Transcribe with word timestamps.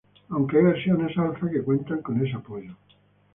Aunque 0.29 0.57
hay 0.57 0.63
versiones 0.63 1.15
alpha 1.15 1.47
que 1.47 1.61
cuentan 1.61 2.01
con 2.01 2.25
ese 2.25 2.35
apoyo. 2.35 2.75